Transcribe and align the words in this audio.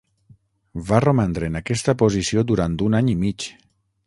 Va 0.87 1.01
romandre 1.05 1.49
en 1.51 1.59
aquesta 1.61 1.97
posició 2.03 2.47
durant 2.53 2.79
un 2.89 3.01
any 3.03 3.15
i 3.17 3.19
mig. 3.27 3.51